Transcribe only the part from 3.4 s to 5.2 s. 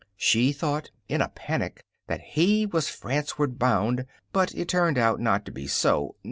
bound, but it turned out